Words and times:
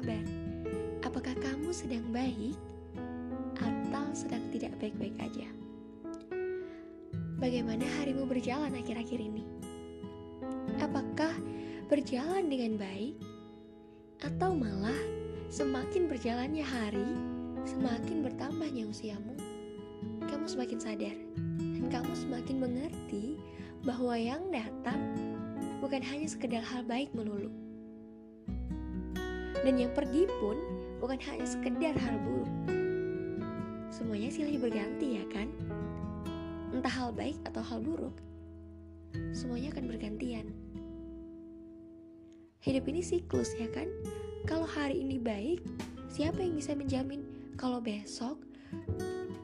kabar? 0.00 0.24
Apakah 1.04 1.36
kamu 1.44 1.76
sedang 1.76 2.08
baik 2.08 2.56
atau 3.60 4.08
sedang 4.16 4.40
tidak 4.48 4.72
baik-baik 4.80 5.12
aja? 5.20 5.44
Bagaimana 7.36 7.84
harimu 8.00 8.24
berjalan 8.24 8.72
akhir-akhir 8.80 9.20
ini? 9.20 9.44
Apakah 10.80 11.36
berjalan 11.92 12.48
dengan 12.48 12.80
baik 12.80 13.12
atau 14.24 14.56
malah 14.56 14.96
semakin 15.52 16.08
berjalannya 16.08 16.64
hari, 16.64 17.08
semakin 17.68 18.24
bertambahnya 18.24 18.88
usiamu, 18.88 19.36
kamu 20.32 20.48
semakin 20.48 20.80
sadar 20.80 21.16
dan 21.76 21.84
kamu 21.92 22.12
semakin 22.16 22.56
mengerti 22.56 23.36
bahwa 23.84 24.16
yang 24.16 24.48
datang 24.48 25.12
bukan 25.84 26.00
hanya 26.00 26.24
sekedar 26.24 26.64
hal 26.64 26.88
baik 26.88 27.12
melulu. 27.12 27.52
Dan 29.60 29.76
yang 29.76 29.92
pergi 29.92 30.24
pun 30.40 30.56
bukan 31.00 31.20
hanya 31.28 31.44
sekedar 31.44 31.92
hal 31.96 32.16
buruk. 32.24 32.52
Semuanya 33.92 34.32
silih 34.32 34.56
berganti 34.56 35.20
ya 35.20 35.24
kan? 35.28 35.48
Entah 36.72 36.92
hal 36.92 37.10
baik 37.12 37.36
atau 37.44 37.60
hal 37.60 37.82
buruk, 37.82 38.14
semuanya 39.34 39.74
akan 39.74 39.84
bergantian. 39.90 40.46
Hidup 42.62 42.84
ini 42.88 43.02
siklus 43.02 43.52
ya 43.58 43.66
kan? 43.68 43.90
Kalau 44.48 44.64
hari 44.64 45.02
ini 45.02 45.20
baik, 45.20 45.60
siapa 46.08 46.40
yang 46.40 46.56
bisa 46.56 46.72
menjamin 46.72 47.26
kalau 47.60 47.82
besok, 47.82 48.40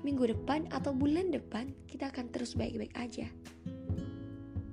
minggu 0.06 0.32
depan 0.32 0.70
atau 0.72 0.94
bulan 0.94 1.34
depan 1.34 1.74
kita 1.90 2.08
akan 2.08 2.30
terus 2.32 2.54
baik-baik 2.54 2.94
aja? 2.96 3.28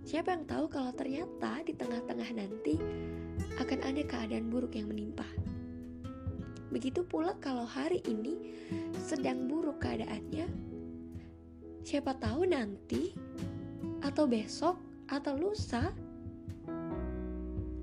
Siapa 0.03 0.35
yang 0.35 0.43
tahu 0.43 0.67
kalau 0.67 0.91
ternyata 0.91 1.63
di 1.63 1.71
tengah-tengah 1.71 2.29
nanti 2.35 2.75
akan 3.55 3.79
ada 3.87 4.03
keadaan 4.03 4.51
buruk 4.51 4.75
yang 4.75 4.91
menimpa. 4.91 5.25
Begitu 6.75 7.07
pula 7.07 7.39
kalau 7.39 7.63
hari 7.63 8.03
ini 8.03 8.51
sedang 8.99 9.47
buruk 9.47 9.79
keadaannya, 9.79 10.49
siapa 11.87 12.19
tahu 12.19 12.43
nanti 12.49 13.15
atau 14.03 14.27
besok 14.27 14.75
atau 15.07 15.39
lusa 15.39 15.95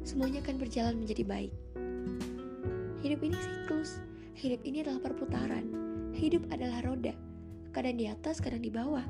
semuanya 0.05 0.45
akan 0.45 0.57
berjalan 0.61 1.01
menjadi 1.01 1.25
baik. 1.25 1.53
Hidup 3.01 3.21
ini 3.25 3.39
siklus, 3.41 4.03
hidup 4.37 4.61
ini 4.69 4.85
adalah 4.85 5.01
perputaran, 5.09 5.65
hidup 6.13 6.45
adalah 6.53 6.85
roda, 6.85 7.17
kadang 7.73 7.97
di 7.97 8.13
atas, 8.13 8.45
kadang 8.45 8.61
di 8.61 8.69
bawah. 8.69 9.05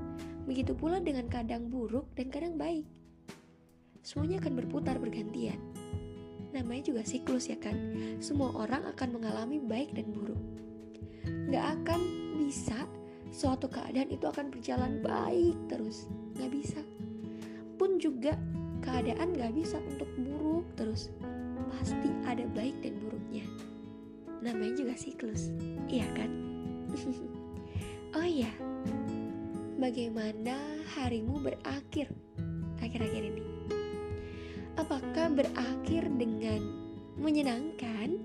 Begitu 0.47 0.79
pula 0.79 1.03
dengan 1.03 1.27
kadang 1.27 1.73
buruk 1.73 2.07
dan 2.15 2.31
kadang 2.31 2.55
baik. 2.55 3.00
Semuanya 4.01 4.41
akan 4.41 4.53
berputar 4.61 4.97
bergantian. 4.97 5.61
Namanya 6.51 6.91
juga 6.91 7.03
siklus 7.07 7.47
ya 7.47 7.59
kan? 7.61 7.77
Semua 8.19 8.51
orang 8.57 8.89
akan 8.91 9.21
mengalami 9.21 9.63
baik 9.63 9.95
dan 9.95 10.11
buruk. 10.11 10.41
Gak 11.53 11.83
akan 11.83 12.01
bisa 12.41 12.89
suatu 13.31 13.71
keadaan 13.71 14.11
itu 14.11 14.27
akan 14.27 14.51
berjalan 14.51 14.99
baik 15.05 15.57
terus. 15.71 16.11
Gak 16.35 16.51
bisa. 16.51 16.81
Pun 17.79 18.01
juga 18.03 18.35
keadaan 18.81 19.37
gak 19.37 19.53
bisa 19.53 19.77
untuk 19.85 20.09
buruk 20.17 20.65
terus 20.75 21.13
pasti 21.71 22.11
ada 22.27 22.45
baik 22.57 22.77
dan 22.83 22.97
buruknya 22.99 23.45
namanya 24.41 24.75
juga 24.85 24.95
siklus 24.97 25.53
iya 25.87 26.09
kan 26.17 26.31
oh 28.17 28.27
iya 28.27 28.51
bagaimana 29.77 30.57
harimu 30.97 31.41
berakhir 31.41 32.09
akhir-akhir 32.81 33.23
ini 33.33 33.50
apakah 34.81 35.29
berakhir 35.29 36.09
dengan 36.17 36.65
menyenangkan 37.21 38.17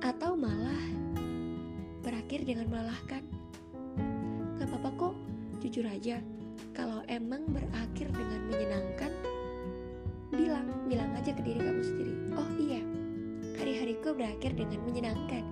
atau 0.00 0.32
malah 0.32 0.88
berakhir 2.00 2.48
dengan 2.48 2.72
melelahkan? 2.72 3.20
Gak 4.56 4.72
apa-apa 4.72 4.90
kok 4.96 5.14
jujur 5.60 5.84
aja. 5.84 6.16
Kalau 6.72 7.04
emang 7.12 7.44
berakhir 7.52 8.08
dengan 8.08 8.40
menyenangkan 8.48 9.12
bilang 10.32 10.64
bilang 10.88 11.12
aja 11.12 11.36
ke 11.36 11.44
diri 11.44 11.60
kamu 11.60 11.84
sendiri. 11.84 12.14
Oh 12.40 12.48
iya 12.56 12.80
hari-hariku 13.60 14.16
berakhir 14.16 14.56
dengan 14.56 14.80
menyenangkan. 14.88 15.44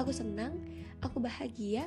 Aku 0.00 0.08
senang 0.08 0.56
aku 1.04 1.20
bahagia 1.20 1.84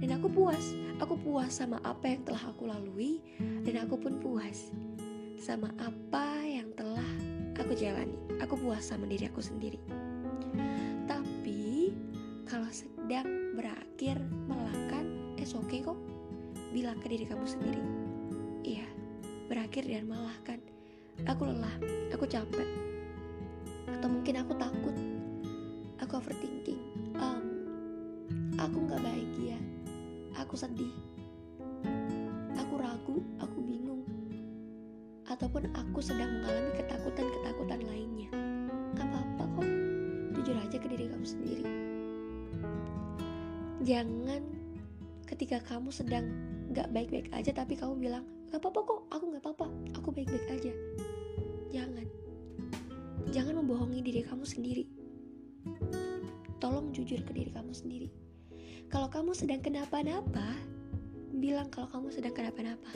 dan 0.00 0.16
aku 0.16 0.32
puas. 0.32 0.64
Aku 0.96 1.20
puas 1.20 1.52
sama 1.52 1.76
apa 1.84 2.08
yang 2.08 2.24
telah 2.24 2.40
aku 2.48 2.64
lalui 2.64 3.20
dan 3.68 3.84
aku 3.84 4.00
pun 4.00 4.16
puas 4.16 4.72
sama 5.44 5.68
apa 5.76 6.40
yang 6.40 6.72
telah 6.72 7.33
aku 7.58 7.72
jalani. 7.78 8.16
Aku 8.42 8.58
puas 8.58 8.82
sama 8.82 9.06
diri 9.06 9.30
aku 9.30 9.40
sendiri. 9.40 9.78
Tapi 11.06 11.94
kalau 12.50 12.68
sedang 12.74 13.54
berakhir 13.54 14.18
melelahkan 14.50 15.36
es 15.38 15.54
oke 15.54 15.70
okay 15.70 15.80
kok. 15.86 15.98
Bilang 16.74 16.98
ke 16.98 17.06
diri 17.12 17.24
kamu 17.28 17.46
sendiri. 17.46 17.82
Iya 18.64 18.94
berakhir 19.48 19.84
dan 19.84 20.08
melelahkan 20.08 20.58
aku 21.28 21.42
lelah, 21.46 21.76
aku 22.10 22.24
capek, 22.24 22.68
atau 23.86 24.08
mungkin 24.08 24.40
aku 24.40 24.52
takut, 24.56 24.96
aku 26.00 26.12
overthinking, 26.16 26.80
um, 27.20 27.44
aku 28.56 28.76
nggak 28.88 29.04
bahagia, 29.04 29.58
aku 30.40 30.56
sedih, 30.56 30.90
aku 32.56 32.74
ragu, 32.80 33.20
aku 33.36 33.56
bingung, 33.60 33.83
ataupun 35.34 35.66
aku 35.74 35.98
sedang 35.98 36.30
mengalami 36.40 36.70
ketakutan-ketakutan 36.78 37.82
lainnya. 37.90 38.30
Gak 38.94 39.06
apa-apa 39.10 39.44
kok, 39.58 39.68
jujur 40.38 40.54
aja 40.54 40.76
ke 40.78 40.86
diri 40.86 41.10
kamu 41.10 41.26
sendiri. 41.26 41.64
Jangan 43.82 44.42
ketika 45.26 45.58
kamu 45.66 45.90
sedang 45.90 46.30
gak 46.70 46.94
baik-baik 46.94 47.28
aja 47.34 47.50
tapi 47.50 47.74
kamu 47.74 47.98
bilang 47.98 48.24
gak 48.54 48.62
apa-apa 48.62 48.80
kok 48.86 49.00
aku 49.10 49.24
gak 49.34 49.42
apa-apa 49.42 49.66
aku 49.98 50.08
baik-baik 50.14 50.46
aja. 50.54 50.72
Jangan. 51.74 52.06
Jangan 53.34 53.54
membohongi 53.58 54.00
diri 54.06 54.22
kamu 54.22 54.46
sendiri. 54.46 54.86
Tolong 56.62 56.94
jujur 56.94 57.18
ke 57.26 57.34
diri 57.34 57.50
kamu 57.50 57.74
sendiri. 57.74 58.08
Kalau 58.86 59.10
kamu 59.10 59.34
sedang 59.34 59.58
kenapa-napa 59.58 60.54
bilang 61.34 61.66
kalau 61.66 61.90
kamu 61.90 62.14
sedang 62.14 62.30
kenapa-napa 62.30 62.94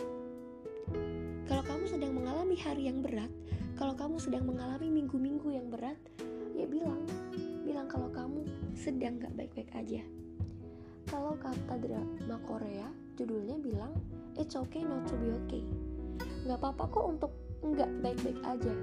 kalau 1.49 1.62
kamu 1.65 1.84
sedang 1.88 2.12
mengalami 2.15 2.56
hari 2.59 2.87
yang 2.88 3.00
berat 3.00 3.32
kalau 3.78 3.94
kamu 3.94 4.16
sedang 4.19 4.44
mengalami 4.44 4.91
minggu-minggu 4.91 5.49
yang 5.54 5.66
berat 5.71 5.99
ya 6.56 6.66
bilang 6.66 7.03
bilang 7.65 7.87
kalau 7.87 8.09
kamu 8.10 8.43
sedang 8.75 9.21
gak 9.21 9.34
baik-baik 9.37 9.69
aja. 9.77 10.00
Kalau 11.09 11.37
kata 11.37 11.77
drama 11.81 12.37
Korea 12.44 12.88
judulnya 13.16 13.60
bilang 13.60 13.93
it's 14.37 14.56
okay 14.56 14.84
not 14.84 15.04
to 15.09 15.16
be 15.21 15.28
okay. 15.44 15.65
Nggak 16.48 16.65
apa-apa 16.65 16.84
kok 16.88 17.06
untuk 17.16 17.32
nggak 17.60 17.91
baik-baik 18.00 18.41
aja. 18.44 18.75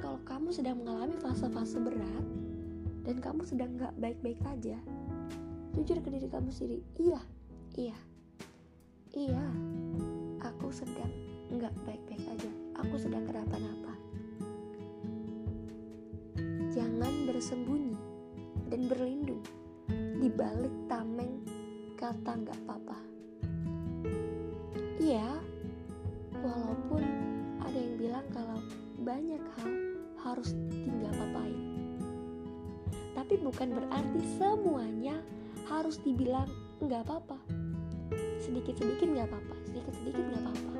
Kalau 0.00 0.20
kamu 0.28 0.48
sedang 0.52 0.80
mengalami 0.84 1.16
fase-fase 1.20 1.80
berat 1.80 2.26
dan 3.02 3.18
kamu 3.18 3.42
sedang 3.46 3.70
nggak 3.76 3.94
baik-baik 3.98 4.40
aja 4.46 4.78
jujur 5.74 5.98
ke 5.98 6.08
diri 6.12 6.28
kamu 6.30 6.50
sendiri 6.52 6.78
iya 7.00 7.20
iya 7.74 7.96
iya 9.16 9.44
sedang 10.72 11.12
nggak 11.52 11.72
baik-baik 11.84 12.24
aja. 12.32 12.50
Aku 12.80 12.96
sedang 12.96 13.28
kenapa-napa. 13.28 13.92
Jangan 16.72 17.28
bersembunyi 17.28 17.92
dan 18.72 18.88
berlindung 18.88 19.44
di 19.92 20.32
balik 20.32 20.72
tameng 20.88 21.44
kata 22.00 22.40
nggak 22.40 22.56
apa-apa. 22.64 22.98
Iya 24.96 25.28
walaupun 26.40 27.04
ada 27.60 27.76
yang 27.76 27.94
bilang 28.00 28.26
kalau 28.32 28.58
banyak 29.04 29.44
hal 29.60 29.72
harus 30.24 30.56
tinggal 30.72 31.12
papain 31.12 31.58
tapi 33.12 33.36
bukan 33.38 33.76
berarti 33.76 34.20
semuanya 34.40 35.20
harus 35.68 36.00
dibilang 36.00 36.48
nggak 36.80 37.06
apa-apa. 37.06 37.38
Sedikit-sedikit 38.42 39.06
nggak 39.06 39.28
apa-apa 39.30 39.61
sedikit-sedikit 39.82 40.22
nggak 40.30 40.42
apa-apa. 40.46 40.74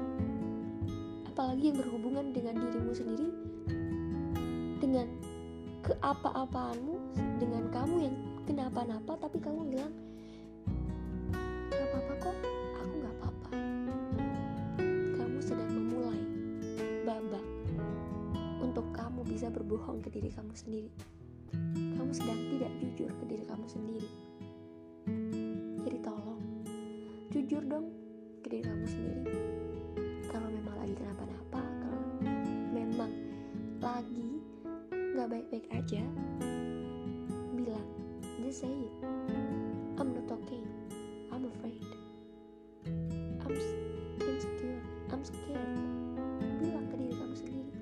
Apalagi 1.34 1.64
yang 1.74 1.78
berhubungan 1.82 2.26
dengan 2.30 2.54
dirimu 2.54 2.92
sendiri 2.94 3.34
dengan 4.78 5.06
keapa-apaanmu 5.82 6.94
dengan 7.42 7.66
kamu 7.74 7.94
yang 8.06 8.16
kenapa-napa 8.46 9.18
tapi 9.18 9.42
kamu 9.42 9.66
bilang 9.74 9.90
nggak 11.66 11.82
apa-apa 11.82 12.14
kok 12.22 12.36
aku 12.78 12.92
nggak 13.02 13.14
apa-apa. 13.18 13.50
Kamu 15.18 15.38
sedang 15.42 15.70
memulai 15.74 16.22
babak 17.02 17.46
untuk 18.62 18.86
kamu 18.94 19.26
bisa 19.26 19.50
berbohong 19.50 19.98
ke 19.98 20.14
diri 20.14 20.30
kamu 20.30 20.54
sendiri. 20.54 20.90
Kamu 21.74 22.12
sedang 22.14 22.38
tidak 22.54 22.70
jujur 22.78 23.10
ke 23.18 23.24
diri 23.26 23.44
kamu 23.50 23.66
sendiri. 23.66 24.08
Jadi 25.82 25.98
tolong 26.06 26.42
jujur 27.34 27.66
dong 27.66 27.91
aja 35.82 36.06
bilang 37.58 37.82
you 38.38 38.54
say 38.54 38.70
it. 38.70 38.94
I'm 39.98 40.14
not 40.14 40.30
okay. 40.30 40.62
I'm 41.34 41.50
afraid. 41.50 41.82
I'm 43.42 43.50
insecure. 44.22 44.78
I'm 45.10 45.26
scared. 45.26 45.74
Bilang 46.62 46.86
ke 46.86 46.94
diri 47.02 47.14
kamu 47.18 47.34
sendiri. 47.34 47.72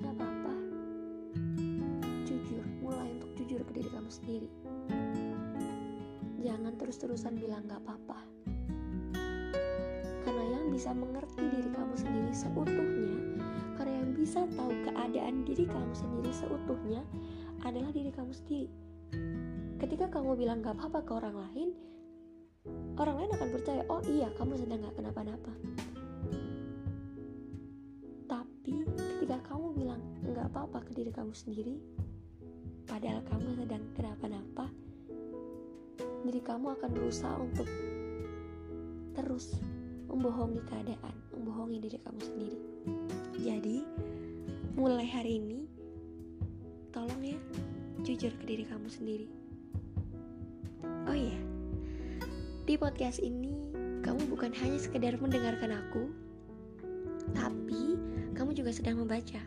Gak 0.00 0.16
apa-apa. 0.16 0.54
Jujur, 2.24 2.64
mulai 2.80 3.12
untuk 3.20 3.30
jujur 3.36 3.60
ke 3.68 3.72
diri 3.76 3.90
kamu 3.92 4.08
sendiri. 4.08 4.48
Jangan 6.40 6.72
terus-terusan 6.80 7.36
bilang 7.36 7.68
gak 7.68 7.84
apa-apa. 7.84 8.16
Karena 10.24 10.44
yang 10.56 10.72
bisa 10.72 10.96
mengerti 10.96 11.44
diri 11.52 11.68
kamu 11.68 11.94
sendiri 12.00 12.32
seutuhnya, 12.32 13.16
karena 13.76 13.92
yang 13.92 14.10
bisa 14.16 14.48
tahu 14.56 14.72
keadaan 15.10 15.42
diri 15.42 15.66
kamu 15.66 15.90
sendiri 15.90 16.30
seutuhnya 16.30 17.02
adalah 17.66 17.90
diri 17.90 18.14
kamu 18.14 18.30
sendiri. 18.30 18.70
Ketika 19.82 20.06
kamu 20.06 20.38
bilang 20.38 20.62
gak 20.62 20.78
apa-apa 20.78 21.02
ke 21.02 21.12
orang 21.18 21.34
lain, 21.34 21.68
orang 22.94 23.18
lain 23.18 23.30
akan 23.34 23.48
percaya, 23.50 23.82
oh 23.90 23.98
iya 24.06 24.30
kamu 24.38 24.54
sedang 24.54 24.86
gak 24.86 24.94
kenapa-napa. 24.94 25.50
Tapi 28.30 28.86
ketika 29.18 29.50
kamu 29.50 29.66
bilang 29.74 29.98
gak 30.30 30.46
apa-apa 30.54 30.78
ke 30.86 30.94
diri 30.94 31.10
kamu 31.10 31.34
sendiri, 31.34 31.82
padahal 32.86 33.26
kamu 33.26 33.66
sedang 33.66 33.82
kenapa-napa, 33.98 34.70
diri 36.22 36.38
kamu 36.38 36.70
akan 36.78 36.90
berusaha 36.94 37.34
untuk 37.34 37.66
terus 39.18 39.58
membohongi 40.06 40.62
keadaan, 40.70 41.18
membohongi 41.34 41.82
diri 41.82 41.98
kamu 41.98 42.20
sendiri. 42.22 42.58
Jadi, 43.42 43.76
mulai 44.80 45.04
hari 45.04 45.36
ini, 45.36 45.68
tolong 46.88 47.20
ya, 47.20 47.36
jujur 48.00 48.32
ke 48.32 48.44
diri 48.48 48.64
kamu 48.64 48.88
sendiri. 48.88 49.28
Oh 51.04 51.12
iya, 51.12 51.36
di 52.64 52.80
podcast 52.80 53.20
ini 53.20 53.52
kamu 54.00 54.32
bukan 54.32 54.56
hanya 54.56 54.80
sekedar 54.80 55.20
mendengarkan 55.20 55.76
aku, 55.76 56.08
tapi 57.36 58.00
kamu 58.32 58.56
juga 58.56 58.72
sedang 58.72 59.04
membaca. 59.04 59.44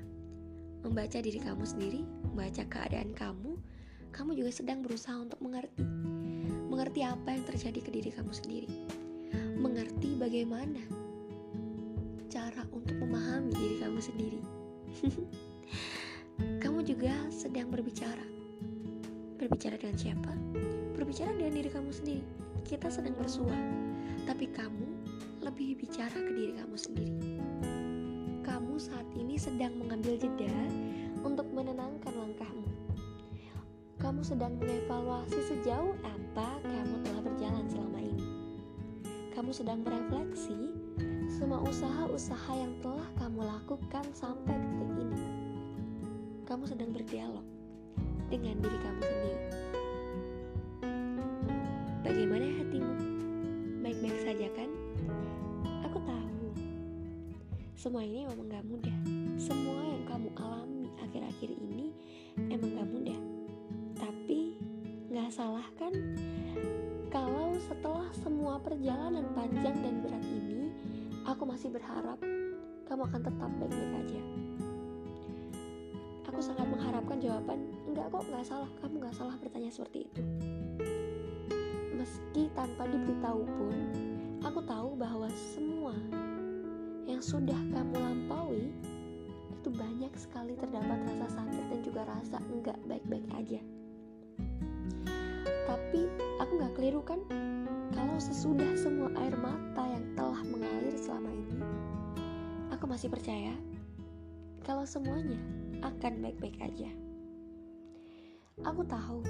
Membaca 0.86 1.18
diri 1.18 1.42
kamu 1.42 1.66
sendiri, 1.66 2.06
membaca 2.30 2.62
keadaan 2.70 3.18
kamu, 3.18 3.58
kamu 4.14 4.38
juga 4.38 4.54
sedang 4.54 4.86
berusaha 4.86 5.18
untuk 5.18 5.42
mengerti. 5.42 5.82
Mengerti 6.70 7.02
apa 7.02 7.34
yang 7.34 7.42
terjadi 7.50 7.80
ke 7.82 7.90
diri 7.90 8.14
kamu 8.14 8.30
sendiri. 8.38 8.70
Mengerti 9.58 10.14
bagaimana 10.14 10.86
cara 12.30 12.70
untuk 12.70 13.02
memahami 13.02 13.50
diri 13.58 13.82
kamu 13.82 13.98
sendiri. 13.98 14.63
kamu 16.64 16.80
juga 16.86 17.14
sedang 17.34 17.70
berbicara. 17.74 18.26
Berbicara 19.42 19.76
dengan 19.76 19.98
siapa? 19.98 20.32
Berbicara 20.96 21.34
dengan 21.36 21.54
diri 21.58 21.70
kamu 21.70 21.92
sendiri. 21.92 22.26
Kita 22.64 22.88
sedang 22.88 23.18
bersua, 23.18 23.56
tapi 24.24 24.48
kamu 24.48 24.88
lebih 25.44 25.84
bicara 25.84 26.16
ke 26.16 26.32
diri 26.32 26.54
kamu 26.56 26.76
sendiri. 26.80 27.20
Kamu 28.44 28.80
saat 28.80 29.08
ini 29.20 29.36
sedang 29.36 29.76
mengambil 29.76 30.16
jeda 30.16 30.56
untuk 31.24 31.48
menenangkan 31.52 32.14
langkahmu. 32.16 32.68
Kamu 34.00 34.20
sedang 34.24 34.60
mengevaluasi 34.60 35.40
sejauh 35.48 35.96
apa 36.04 36.60
kamu 36.64 36.96
telah 37.08 37.22
berjalan 37.24 37.66
selama 37.72 38.00
ini. 38.04 38.28
Kamu 39.32 39.52
sedang 39.56 39.80
merefleksi 39.84 40.73
semua 41.34 41.66
usaha-usaha 41.66 42.54
yang 42.54 42.78
telah 42.86 43.10
kamu 43.18 43.42
lakukan 43.42 44.06
sampai 44.14 44.54
detik 44.54 44.92
ini. 45.02 45.26
Kamu 46.46 46.70
sedang 46.70 46.94
berdialog 46.94 47.42
dengan 48.30 48.54
diri 48.62 48.78
kamu 48.78 49.02
sendiri. 49.02 49.42
Bagaimana 52.06 52.46
hatimu? 52.62 52.94
Baik-baik 53.82 54.18
saja 54.22 54.48
kan? 54.54 54.70
Aku 55.90 55.98
tahu. 56.06 56.48
Semua 57.74 58.06
ini 58.06 58.30
memang 58.30 58.54
gak 58.54 58.66
mudah. 58.70 58.98
Semua 59.42 59.82
yang 59.90 60.06
kamu 60.06 60.30
alami 60.38 60.86
akhir-akhir 61.02 61.50
ini 61.50 61.98
emang 62.54 62.78
gak 62.78 62.90
mudah. 62.94 63.20
Tapi 63.98 64.54
gak 65.10 65.34
salah 65.34 65.66
kan? 65.82 65.98
Kalau 67.10 67.58
setelah 67.58 68.06
semua 68.22 68.62
perjalanan 68.62 69.26
panjang 69.34 69.78
dan 69.82 70.02
berat 70.06 70.26
ini, 70.30 70.63
aku 71.24 71.44
masih 71.48 71.72
berharap 71.72 72.20
kamu 72.84 73.02
akan 73.08 73.22
tetap 73.24 73.52
baik-baik 73.58 73.94
aja. 74.06 74.22
Aku 76.28 76.40
sangat 76.44 76.68
mengharapkan 76.68 77.18
jawaban, 77.22 77.60
enggak 77.88 78.12
kok, 78.12 78.24
enggak 78.28 78.46
salah, 78.46 78.70
kamu 78.84 78.94
enggak 79.00 79.16
salah 79.16 79.36
bertanya 79.40 79.72
seperti 79.72 80.10
itu. 80.10 80.22
Meski 81.96 82.52
tanpa 82.58 82.90
diberitahu 82.90 83.42
pun, 83.48 83.78
aku 84.44 84.60
tahu 84.68 84.90
bahwa 85.00 85.30
semua 85.56 85.96
yang 87.08 87.24
sudah 87.24 87.58
kamu 87.72 87.96
lampaui 87.96 88.74
itu 89.54 89.70
banyak 89.72 90.12
sekali 90.20 90.60
terdapat 90.60 91.00
rasa 91.08 91.40
sakit 91.40 91.64
dan 91.72 91.80
juga 91.86 92.02
rasa 92.04 92.38
enggak 92.52 92.78
baik-baik 92.84 93.28
aja. 93.40 93.62
Tapi 95.64 96.02
aku 96.44 96.52
nggak 96.60 96.74
keliru 96.76 97.02
kan? 97.06 97.24
Kalau 98.04 98.20
sesudah 98.20 98.76
semua 98.76 99.08
air 99.16 99.32
mata 99.40 99.80
yang 99.88 100.04
telah 100.12 100.44
mengalir 100.44 100.92
selama 100.92 101.32
ini, 101.32 101.64
aku 102.68 102.84
masih 102.84 103.08
percaya 103.08 103.56
kalau 104.60 104.84
semuanya 104.84 105.40
akan 105.80 106.20
baik-baik 106.20 106.60
aja. 106.60 106.92
Aku 108.68 108.84
tahu 108.84 109.24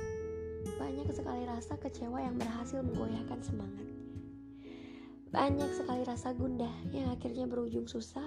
banyak 0.81 1.05
sekali 1.13 1.45
rasa 1.45 1.77
kecewa 1.77 2.17
yang 2.17 2.33
berhasil 2.33 2.81
menggoyahkan 2.81 3.45
semangat. 3.45 3.85
Banyak 5.29 5.69
sekali 5.77 6.01
rasa 6.09 6.33
gundah 6.33 6.73
yang 6.89 7.13
akhirnya 7.13 7.45
berujung 7.45 7.85
susah. 7.85 8.25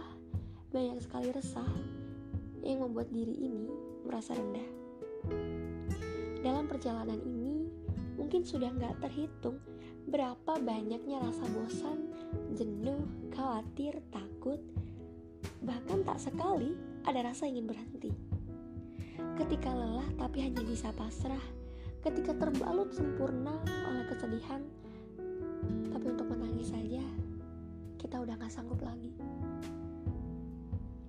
Banyak 0.71 1.03
sekali 1.03 1.35
resah 1.35 1.75
yang 2.63 2.87
membuat 2.87 3.11
diri 3.11 3.35
ini 3.35 3.67
merasa 4.07 4.39
rendah. 4.39 4.69
Dalam 6.39 6.71
perjalanan 6.71 7.19
ini, 7.27 7.67
mungkin 8.15 8.47
sudah 8.47 8.71
nggak 8.71 9.03
terhitung 9.03 9.59
berapa 10.07 10.63
banyaknya 10.63 11.19
rasa 11.19 11.43
bosan, 11.51 12.15
jenuh, 12.55 13.03
khawatir, 13.35 13.99
takut, 14.15 14.63
bahkan 15.67 16.07
tak 16.07 16.23
sekali 16.23 16.79
ada 17.03 17.27
rasa 17.27 17.51
ingin 17.51 17.67
berhenti. 17.67 18.15
Ketika 19.35 19.75
lelah 19.75 20.07
tapi 20.15 20.47
hanya 20.47 20.63
bisa 20.63 20.95
pasrah, 20.95 21.43
ketika 22.07 22.39
terbalut 22.39 22.95
sempurna 22.95 23.59
oleh 23.91 24.07
kesedihan, 24.07 24.63
tapi 25.91 26.07
untuk 26.07 26.31
menangis 26.31 26.71
saja 26.71 27.03
kita 27.99 28.23
udah 28.23 28.39
gak 28.39 28.55
sanggup 28.55 28.79
lagi. 28.79 29.11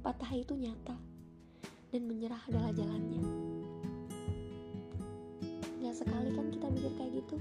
Patah 0.01 0.31
itu 0.33 0.57
nyata 0.57 0.97
dan 1.93 2.01
menyerah 2.09 2.41
adalah 2.49 2.73
jalannya. 2.73 3.23
Gak 5.85 5.95
sekali 5.95 6.33
kan 6.33 6.49
kita 6.49 6.67
mikir 6.73 6.91
kayak 6.97 7.11
gitu, 7.21 7.37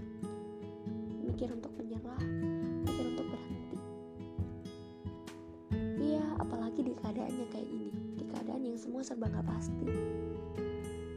mikir 1.37 1.53
untuk 1.53 1.69
menyerah, 1.77 2.25
mikir 2.89 3.13
untuk 3.13 3.29
berhenti. 3.29 3.77
Iya, 6.01 6.25
apalagi 6.41 6.81
di 6.81 6.97
keadaannya 6.97 7.47
kayak 7.53 7.69
ini, 7.69 7.93
di 8.17 8.25
keadaan 8.25 8.65
yang 8.65 8.81
semua 8.81 9.05
serba 9.05 9.29
gak 9.29 9.45
pasti. 9.45 9.85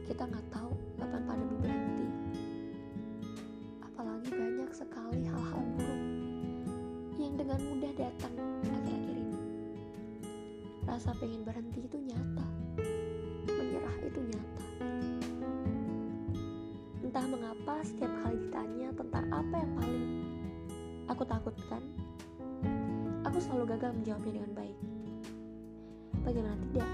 Kita 0.04 0.28
nggak 0.28 0.44
tahu 0.52 0.76
kapan 1.00 1.24
pandemi 1.24 1.56
berhenti. 1.64 2.06
Apalagi 3.80 4.28
banyak 4.28 4.70
sekali 4.76 5.24
hal-hal 5.24 5.64
buruk 5.80 6.02
yang 7.16 7.40
dengan 7.40 7.60
mudah 7.72 7.92
datang 7.96 8.34
akhir-akhir 8.76 9.16
ini. 9.16 9.40
Rasa 10.84 11.16
pengen 11.16 11.48
berhenti 11.48 11.88
itu 11.88 11.96
nyata, 11.96 12.44
aku 21.20 21.28
takutkan, 21.28 21.84
aku 23.28 23.36
selalu 23.44 23.76
gagal 23.76 23.92
menjawabnya 23.92 24.40
dengan 24.40 24.52
baik. 24.56 24.78
Bagaimana 26.24 26.56
tidak? 26.72 26.88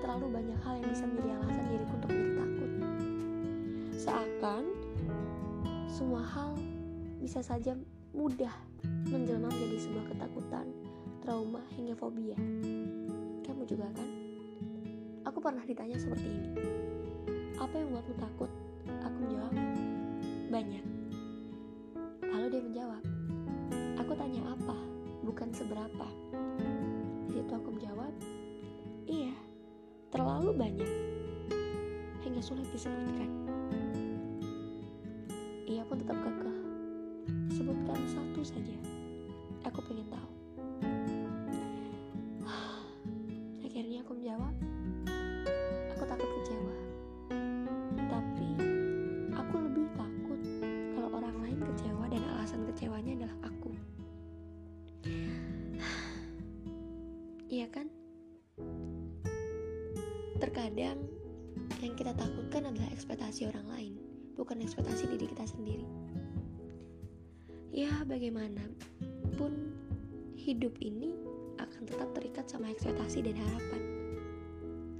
Terlalu 0.00 0.26
banyak 0.32 0.58
hal 0.64 0.80
yang 0.80 0.88
bisa 0.88 1.04
menjadi 1.04 1.36
alasan 1.36 1.64
diriku 1.68 1.92
untuk 2.00 2.08
menjadi 2.08 2.32
takut. 2.40 2.70
Seakan 3.92 4.64
semua 5.84 6.24
hal 6.24 6.56
bisa 7.20 7.44
saja 7.44 7.76
mudah 8.16 8.56
menjelma 9.12 9.52
menjadi 9.52 9.84
sebuah 9.84 10.04
ketakutan, 10.08 10.66
trauma, 11.20 11.60
hingga 11.76 12.00
fobia. 12.00 12.40
Kamu 13.44 13.68
juga 13.68 13.84
kan? 13.92 14.08
Aku 15.28 15.44
pernah 15.44 15.60
ditanya 15.68 16.00
seperti 16.00 16.24
ini. 16.24 16.50
Apa 17.60 17.76
yang 17.76 17.92
membuatmu 17.92 18.16
takut? 18.16 18.48
Aku 19.04 19.16
menjawab, 19.28 19.52
banyak. 20.48 20.93
Seberapa. 25.54 26.06
Di 27.30 27.38
situ 27.38 27.52
aku 27.54 27.70
menjawab, 27.70 28.10
iya, 29.06 29.30
terlalu 30.10 30.50
banyak, 30.50 30.90
hingga 32.26 32.42
sulit 32.42 32.66
disebutkan. 32.74 33.30
ia 35.64 35.86
pun 35.86 35.96
tetap 36.02 36.18
kekeh. 36.18 36.58
Sebutkan 37.54 37.98
satu 38.10 38.42
saja. 38.42 38.76
Aku 39.64 39.80
pengen 39.86 40.10
tahu. 40.10 40.30
Akhirnya 43.64 44.02
aku 44.02 44.12
menjawab, 44.18 44.54
aku 45.94 46.04
takut 46.04 46.30
kecewa. 46.42 46.76
Tapi 48.10 48.48
aku 49.34 49.54
lebih 49.70 49.86
takut 49.98 50.40
kalau 50.94 51.10
orang 51.16 51.36
lain 51.42 51.58
kecewa 51.62 52.04
dan 52.12 52.22
alasan 52.36 52.62
kecewanya 52.70 53.23
Iya 57.64 57.80
kan? 57.80 57.88
Terkadang 60.36 61.00
yang 61.80 61.96
kita 61.96 62.12
takutkan 62.12 62.68
adalah 62.68 62.92
ekspektasi 62.92 63.48
orang 63.48 63.64
lain, 63.72 63.92
bukan 64.36 64.60
ekspektasi 64.60 65.08
diri 65.08 65.24
kita 65.32 65.48
sendiri. 65.48 65.88
Ya, 67.72 67.88
bagaimanapun 68.04 69.72
hidup 70.36 70.76
ini 70.84 71.16
akan 71.56 71.88
tetap 71.88 72.12
terikat 72.12 72.44
sama 72.52 72.68
ekspektasi 72.68 73.32
dan 73.32 73.40
harapan. 73.40 73.82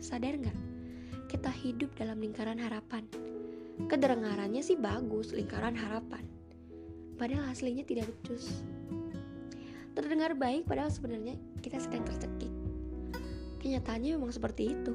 Sadar 0.01 0.33
nggak? 0.33 0.59
Kita 1.29 1.53
hidup 1.53 1.93
dalam 2.01 2.17
lingkaran 2.17 2.57
harapan. 2.57 3.05
Kedengarannya 3.93 4.65
sih 4.65 4.81
bagus, 4.81 5.37
lingkaran 5.37 5.77
harapan. 5.77 6.25
Padahal 7.21 7.45
aslinya 7.53 7.85
tidak 7.85 8.09
becus. 8.09 8.65
Terdengar 9.95 10.33
baik, 10.33 10.65
padahal 10.65 10.91
sebenarnya 10.91 11.39
kita 11.63 11.79
sedang 11.79 12.03
tercekik. 12.03 12.54
Kenyataannya 13.65 14.21
memang 14.21 14.29
seperti 14.29 14.77
itu. 14.77 14.93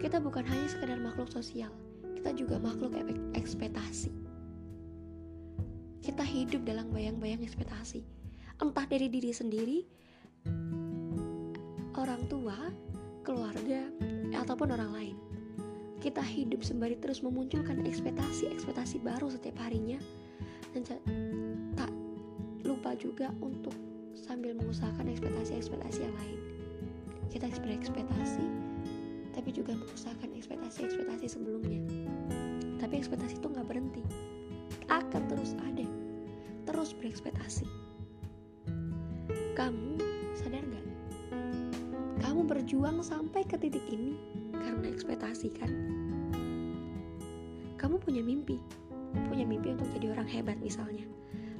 Kita 0.00 0.16
bukan 0.16 0.48
hanya 0.48 0.64
sekedar 0.64 0.96
makhluk 0.96 1.28
sosial, 1.28 1.68
kita 2.16 2.32
juga 2.32 2.56
makhluk 2.56 2.96
ekspektasi. 3.36 4.08
Kita 6.00 6.24
hidup 6.24 6.64
dalam 6.64 6.88
bayang-bayang 6.88 7.44
ekspektasi, 7.44 8.00
entah 8.64 8.88
dari 8.88 9.12
diri 9.12 9.30
sendiri, 9.30 9.78
orang 12.00 12.24
tua, 12.32 12.56
keluarga, 13.22 13.86
ataupun 14.40 14.72
orang 14.72 14.90
lain. 14.96 15.16
Kita 16.00 16.24
hidup 16.24 16.64
sembari 16.66 16.98
terus 16.98 17.22
memunculkan 17.22 17.84
ekspektasi-ekspektasi 17.86 19.04
baru 19.04 19.30
setiap 19.30 19.62
harinya, 19.62 20.00
dan 20.74 20.82
tak 21.76 21.92
lupa 22.66 22.96
juga 22.98 23.30
untuk 23.38 23.76
sambil 24.16 24.56
mengusahakan 24.58 25.12
ekspektasi-ekspektasi 25.12 26.00
yang 26.02 26.16
lain. 26.18 26.40
Kita 27.32 27.48
berekspektasi, 27.48 28.44
tapi 29.32 29.56
juga 29.56 29.72
mengusahakan 29.72 30.36
ekspektasi-ekspektasi 30.36 31.32
sebelumnya. 31.32 31.80
Tapi 32.76 33.00
ekspektasi 33.00 33.40
itu 33.40 33.48
nggak 33.48 33.64
berhenti, 33.72 34.04
akan 34.92 35.22
terus 35.32 35.56
ada, 35.64 35.88
terus 36.68 36.92
berekspektasi. 36.92 37.64
Kamu 39.56 39.96
sadar 40.36 40.60
nggak? 40.60 40.86
Kamu 42.20 42.44
berjuang 42.44 43.00
sampai 43.00 43.48
ke 43.48 43.56
titik 43.56 43.82
ini 43.88 44.12
karena 44.52 44.92
ekspektasi 44.92 45.56
kan? 45.56 45.72
Kamu 47.80 47.96
punya 47.96 48.20
mimpi, 48.20 48.60
punya 49.32 49.48
mimpi 49.48 49.72
untuk 49.72 49.88
jadi 49.96 50.12
orang 50.12 50.28
hebat 50.28 50.60
misalnya. 50.60 51.08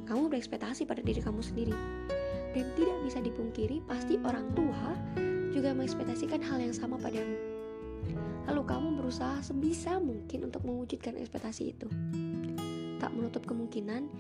Kamu 0.05 0.29
berekspektasi 0.29 0.85
pada 0.85 1.01
diri 1.01 1.25
kamu 1.25 1.41
sendiri, 1.41 1.73
dan 2.53 2.69
tidak 2.77 2.99
bisa 3.09 3.25
dipungkiri 3.25 3.81
pasti 3.89 4.21
orang 4.21 4.53
tua 4.53 4.93
juga 5.63 5.79
mengekspektasikan 5.79 6.43
hal 6.43 6.59
yang 6.59 6.75
sama 6.75 6.99
padamu. 6.99 7.39
Lalu 8.51 8.67
kamu 8.67 8.99
berusaha 8.99 9.39
sebisa 9.47 10.03
mungkin 10.03 10.51
untuk 10.51 10.67
mewujudkan 10.67 11.15
ekspektasi 11.15 11.71
itu. 11.71 11.87
Tak 12.99 13.15
menutup 13.15 13.47
kemungkinan 13.47 14.11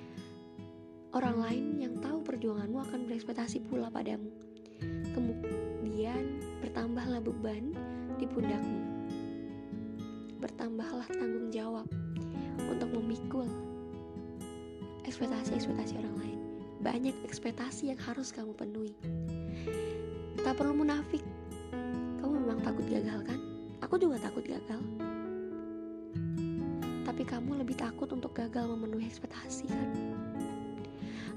orang 1.11 1.37
lain 1.43 1.83
yang 1.83 1.99
tahu 1.99 2.23
perjuanganmu 2.23 2.79
akan 2.87 3.11
berekspektasi 3.11 3.59
pula 3.67 3.91
padamu. 3.91 4.31
Kemudian 5.19 6.39
bertambahlah 6.63 7.19
beban 7.19 7.75
di 8.23 8.27
pundakmu. 8.31 9.11
Bertambahlah 10.39 11.11
tanggung 11.11 11.51
jawab 11.51 11.91
untuk 12.71 12.87
memikul 12.95 13.51
ekspektasi-ekspektasi 15.11 15.99
orang 16.07 16.17
lain 16.23 16.39
banyak 16.87 17.19
ekspektasi 17.27 17.91
yang 17.91 17.99
harus 17.99 18.31
kamu 18.31 18.55
penuhi. 18.55 18.95
Tak 20.41 20.57
perlu 20.57 20.73
munafik. 20.73 21.21
Kamu 22.25 22.33
memang 22.33 22.65
takut 22.65 22.89
gagal 22.89 23.21
kan? 23.29 23.37
Aku 23.85 24.01
juga 24.01 24.17
takut 24.17 24.41
gagal. 24.49 24.81
Tapi 27.05 27.23
kamu 27.29 27.61
lebih 27.61 27.77
takut 27.77 28.09
untuk 28.09 28.33
gagal 28.33 28.73
memenuhi 28.73 29.05
ekspektasi 29.05 29.69
kan? 29.69 29.89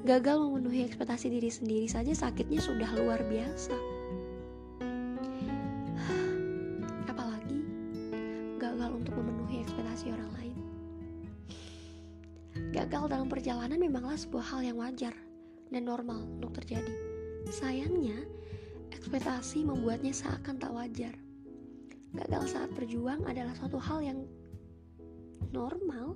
Gagal 0.07 0.39
memenuhi 0.39 0.87
ekspektasi 0.87 1.27
diri 1.27 1.51
sendiri 1.51 1.91
saja 1.91 2.15
sakitnya 2.15 2.63
sudah 2.63 2.87
luar 2.95 3.19
biasa. 3.27 3.75
Apalagi 7.11 7.59
gagal 8.55 8.89
untuk 8.95 9.19
memenuhi 9.19 9.67
ekspektasi 9.67 10.15
orang 10.15 10.31
lain. 10.39 10.55
Gagal 12.71 13.11
dalam 13.11 13.27
perjalanan 13.27 13.75
memanglah 13.75 14.15
sebuah 14.15 14.55
hal 14.55 14.63
yang 14.63 14.79
wajar 14.79 15.11
dan 15.73 15.83
normal 15.83 16.23
untuk 16.39 16.55
terjadi. 16.61 16.93
Sayangnya, 17.51 18.15
ekspektasi 18.95 19.67
membuatnya 19.67 20.15
seakan 20.15 20.55
tak 20.55 20.71
wajar. 20.71 21.13
Gagal 22.15 22.55
saat 22.55 22.71
berjuang 22.71 23.27
adalah 23.27 23.51
suatu 23.59 23.75
hal 23.75 23.99
yang 23.99 24.19
normal, 25.51 26.15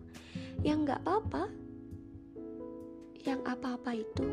yang 0.63 0.87
gak 0.87 1.03
apa-apa. 1.03 1.51
Yang 3.19 3.41
apa-apa 3.51 3.91
itu 3.99 4.27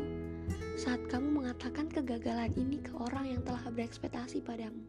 saat 0.79 1.03
kamu 1.11 1.43
mengatakan 1.43 1.91
kegagalan 1.91 2.55
ini 2.55 2.79
ke 2.79 2.95
orang 2.95 3.35
yang 3.35 3.41
telah 3.43 3.59
berekspektasi 3.67 4.39
padamu. 4.39 4.79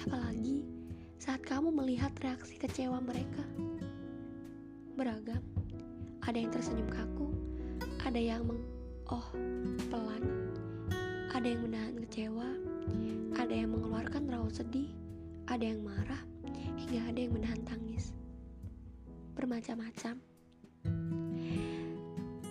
Apalagi 0.00 0.64
saat 1.20 1.44
kamu 1.44 1.68
melihat 1.76 2.10
reaksi 2.24 2.56
kecewa 2.56 3.04
mereka. 3.04 3.44
Beragam, 4.96 5.44
ada 6.24 6.36
yang 6.40 6.48
tersenyum 6.48 6.88
kaku, 6.88 7.28
ada 8.00 8.20
yang 8.20 8.48
meng 8.48 8.62
oh 9.12 9.28
pelan, 9.92 10.24
ada 11.32 11.48
yang 11.48 11.64
menahan 11.64 11.96
kecewa, 11.96 12.48
ada 13.40 13.54
yang 13.56 13.72
mengeluarkan 13.72 14.28
raut 14.28 14.52
sedih, 14.52 14.92
ada 15.48 15.64
yang 15.64 15.80
marah, 15.80 16.20
hingga 16.76 17.08
ada 17.08 17.18
yang 17.24 17.32
menahan 17.32 17.62
tangis. 17.64 18.12
Bermacam-macam. 19.32 20.20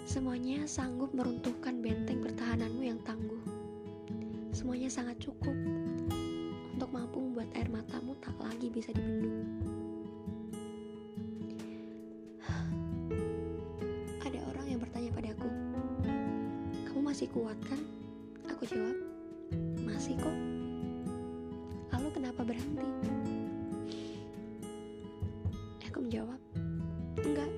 Semuanya 0.01 0.65
sanggup 0.65 1.13
meruntuhkan 1.13 1.77
benteng 1.85 2.25
pertahananmu 2.25 2.81
yang 2.81 2.97
tangguh. 3.05 3.45
Semuanya 4.49 4.89
sangat 4.89 5.21
cukup 5.21 5.53
untuk 6.73 6.89
mampu 6.89 7.21
membuat 7.21 7.53
air 7.53 7.69
matamu 7.69 8.17
tak 8.17 8.33
lagi 8.41 8.67
bisa 8.73 8.89
dibendung. 8.97 9.61
masih 17.11 17.27
kuat 17.35 17.59
kan? 17.67 17.90
Aku 18.61 18.77
jawab, 18.77 18.93
masih 19.81 20.13
kok. 20.21 20.37
Lalu 21.89 22.07
kenapa 22.13 22.45
berhenti? 22.45 22.85
Aku 25.89 26.05
menjawab, 26.05 26.37
enggak, 27.25 27.49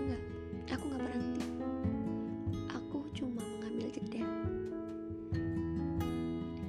enggak, 0.00 0.22
aku 0.72 0.84
nggak 0.88 1.02
berhenti. 1.04 1.44
Aku 2.72 3.04
cuma 3.12 3.36
mengambil 3.36 3.92
jeda. 3.92 4.24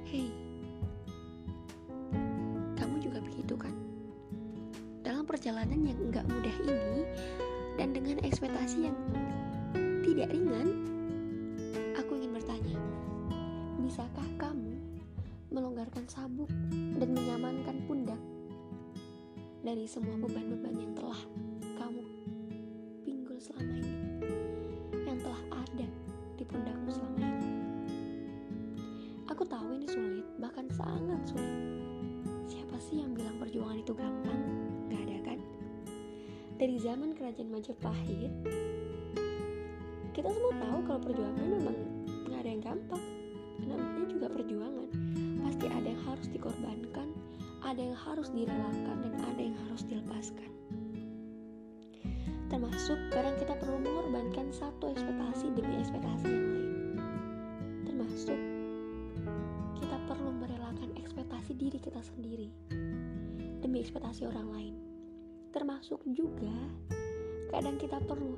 Hei, 0.03 0.35
kamu 2.75 2.95
juga 2.99 3.23
begitu 3.23 3.55
kan? 3.55 3.71
Dalam 4.99 5.23
perjalanan 5.23 5.79
yang 5.79 5.95
enggak 6.11 6.27
mudah 6.27 6.55
ini, 6.67 7.07
dan 7.79 7.95
dengan 7.95 8.19
ekspektasi 8.19 8.91
yang 8.91 8.97
tidak 10.03 10.27
ringan, 10.27 10.90
Bisakah 13.91 14.23
kamu 14.39 15.03
melonggarkan 15.51 16.07
sabuk 16.07 16.47
dan 16.95 17.11
menyamankan 17.11 17.75
pundak 17.83 18.23
dari 19.67 19.83
semua 19.83 20.15
beban-beban 20.15 20.79
yang 20.79 20.95
telah 20.95 21.19
kamu 21.75 21.99
pinggul 23.03 23.35
selama 23.35 23.83
ini, 23.83 23.91
yang 24.95 25.19
telah 25.19 25.43
ada 25.51 25.87
di 26.39 26.43
pundakmu 26.47 26.87
selama 26.87 27.19
ini? 27.19 27.51
Aku 29.27 29.43
tahu 29.43 29.75
ini 29.75 29.91
sulit, 29.91 30.23
bahkan 30.39 30.71
sangat 30.71 31.19
sulit. 31.27 31.59
Siapa 32.47 32.79
sih 32.79 33.03
yang 33.03 33.11
bilang 33.11 33.43
perjuangan 33.43 33.75
itu 33.75 33.91
gampang? 33.91 34.39
Gak 34.87 35.03
ada 35.03 35.35
kan? 35.35 35.39
Dari 36.55 36.79
zaman 36.79 37.11
kerajaan 37.11 37.51
Majapahit, 37.51 38.31
kita 40.15 40.31
semua 40.31 40.53
tahu 40.63 40.79
kalau 40.87 41.01
perjuangan 41.03 41.43
memang 41.43 41.75
gak 42.31 42.39
ada 42.39 42.51
yang 42.55 42.63
gampang 42.63 43.10
juga 44.21 44.37
perjuangan 44.37 44.85
pasti 45.41 45.65
ada 45.65 45.87
yang 45.89 46.01
harus 46.05 46.29
dikorbankan 46.29 47.09
ada 47.65 47.81
yang 47.81 47.97
harus 47.97 48.29
direlakan 48.29 49.01
dan 49.01 49.13
ada 49.17 49.41
yang 49.41 49.57
harus 49.65 49.81
dilepaskan 49.89 50.51
Termasuk 52.51 52.99
kadang 53.15 53.33
kita 53.39 53.55
perlu 53.55 53.79
mengorbankan 53.79 54.51
satu 54.51 54.91
ekspektasi 54.91 55.55
demi 55.55 55.79
ekspektasi 55.79 56.27
yang 56.27 56.47
lain. 56.51 56.71
Termasuk 57.87 58.39
kita 59.79 59.97
perlu 60.03 60.35
merelakan 60.35 60.91
ekspektasi 60.99 61.55
diri 61.55 61.79
kita 61.79 62.03
sendiri 62.03 62.51
demi 63.63 63.79
ekspektasi 63.79 64.27
orang 64.27 64.51
lain. 64.51 64.75
Termasuk 65.55 66.03
juga 66.11 66.51
kadang 67.55 67.79
kita 67.79 68.03
perlu 68.03 68.35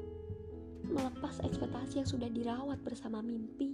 melepas 0.93 1.41
ekspektasi 1.41 2.05
yang 2.05 2.09
sudah 2.09 2.29
dirawat 2.29 2.77
bersama 2.85 3.17
mimpi 3.25 3.73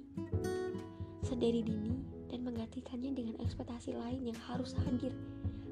sedari 1.29 1.61
dini 1.61 1.93
dan 2.33 2.41
menggantikannya 2.41 3.13
dengan 3.13 3.37
ekspektasi 3.37 3.93
lain 3.93 4.33
yang 4.33 4.39
harus 4.49 4.73
hadir 4.81 5.13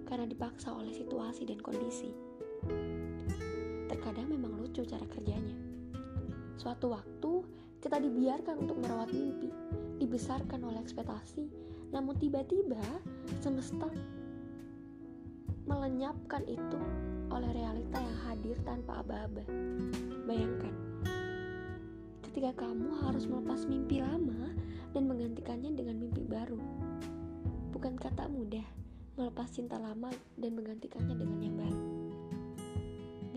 karena 0.05 0.29
dipaksa 0.29 0.69
oleh 0.69 0.93
situasi 0.93 1.49
dan 1.49 1.57
kondisi. 1.65 2.13
Terkadang 3.89 4.29
memang 4.29 4.53
lucu 4.61 4.85
cara 4.85 5.01
kerjanya. 5.09 5.57
Suatu 6.61 6.93
waktu, 6.93 7.41
kita 7.81 7.97
dibiarkan 7.97 8.69
untuk 8.69 8.77
merawat 8.85 9.09
mimpi, 9.09 9.49
dibesarkan 9.97 10.61
oleh 10.61 10.77
ekspektasi, 10.77 11.49
namun 11.89 12.13
tiba-tiba 12.21 12.81
semesta 13.41 13.89
melenyapkan 15.65 16.45
itu 16.45 16.81
oleh 17.33 17.49
realita 17.53 17.97
yang 17.97 18.17
hadir 18.29 18.57
tanpa 18.61 19.01
aba-aba. 19.01 19.43
Bayangkan, 20.29 20.73
ketika 22.29 22.65
kamu 22.65 22.93
harus 23.05 23.25
melepas 23.25 23.65
mimpi 23.65 24.01
lama 24.01 24.56
dan 24.98 25.13
menggantikannya 25.13 25.77
dengan 25.77 25.94
mimpi 26.01 26.25
baru. 26.25 26.58
Bukan 27.70 28.01
kata 28.01 28.25
mudah 28.34 28.66
melepas 29.13 29.46
cinta 29.54 29.77
lama 29.77 30.10
dan 30.34 30.58
menggantikannya 30.58 31.13
dengan 31.13 31.38
yang 31.38 31.54
baru. 31.54 31.82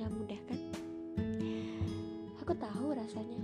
Gak 0.01 0.09
mudah 0.09 0.41
kan? 0.49 0.61
Aku 2.41 2.57
tahu 2.57 2.97
rasanya. 2.97 3.37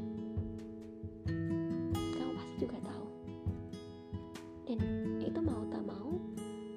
Kamu 1.93 2.33
pasti 2.41 2.57
juga 2.57 2.81
tahu. 2.89 3.07
Dan 4.65 4.81
itu 5.21 5.41
mau 5.45 5.69
tak 5.69 5.85
mau, 5.85 6.17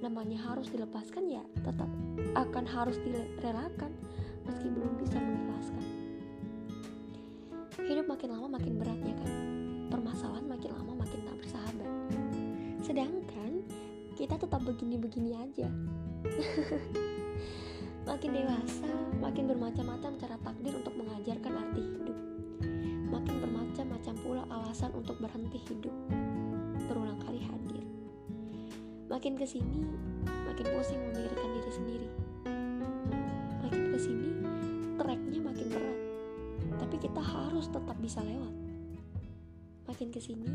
namanya 0.04 0.44
harus 0.44 0.68
dilepaskan 0.68 1.24
ya 1.24 1.44
tetap 1.64 1.88
akan 2.36 2.68
harus 2.68 3.00
direlakan 3.00 3.96
meski 4.44 4.68
belum 4.68 4.92
bisa 5.00 5.16
mengikhlaskan. 5.16 5.86
Hidup 7.80 8.12
makin 8.12 8.28
lama 8.28 8.60
makin 8.60 8.76
berat 8.76 9.00
ya 9.08 9.16
kan? 9.16 9.39
Sedangkan 12.90 13.62
kita 14.18 14.34
tetap 14.34 14.66
begini-begini 14.66 15.38
aja. 15.38 15.70
Makin 18.10 18.34
dewasa, 18.34 18.90
makin 19.22 19.46
bermacam-macam 19.46 20.18
cara 20.18 20.34
takdir 20.42 20.74
untuk 20.74 20.98
mengajarkan 20.98 21.54
arti 21.54 21.86
hidup. 21.86 22.18
Makin 23.14 23.36
bermacam-macam 23.46 24.14
pula 24.26 24.42
alasan 24.50 24.90
untuk 24.98 25.22
berhenti 25.22 25.62
hidup. 25.70 25.94
Berulang 26.90 27.22
kali 27.22 27.38
hadir. 27.46 27.86
Makin 29.06 29.38
ke 29.38 29.46
sini, 29.46 29.86
makin 30.50 30.66
pusing 30.74 30.98
memikirkan 30.98 31.50
diri 31.54 31.70
sendiri. 31.70 32.10
Makin 33.62 33.82
ke 33.94 34.00
sini, 34.02 34.30
treknya 34.98 35.40
makin 35.46 35.68
berat. 35.70 36.00
Tapi 36.82 36.96
kita 36.98 37.22
harus 37.22 37.70
tetap 37.70 38.02
bisa 38.02 38.26
lewat. 38.26 38.54
Makin 39.86 40.10
ke 40.10 40.18
sini, 40.18 40.50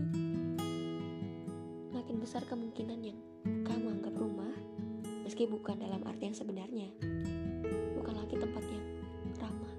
besar 2.24 2.40
kemungkinan 2.48 3.04
yang 3.04 3.20
kamu 3.68 4.00
anggap 4.00 4.16
rumah, 4.16 4.48
meski 5.28 5.44
bukan 5.44 5.76
dalam 5.76 6.00
arti 6.08 6.32
yang 6.32 6.32
sebenarnya 6.32 6.88
bukan 8.00 8.16
lagi 8.16 8.40
tempat 8.40 8.64
yang 8.64 8.84
ramah. 9.36 9.74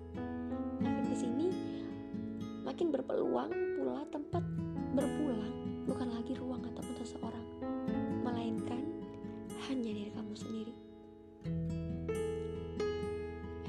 Makin 0.78 1.10
ke 1.10 1.15
sini, 1.17 1.50
makin 2.62 2.93
berpeluang 2.93 3.50
pula 3.50 4.06
tempat 4.13 4.46
berpulang 4.93 5.82
bukan 5.89 6.13
lagi 6.13 6.38
ruang 6.38 6.62
ataupun 6.69 6.96
seseorang, 7.02 7.46
melainkan 8.22 8.86
hanya 9.65 9.89
diri 9.89 10.13
kamu 10.13 10.38
sendiri. 10.38 10.74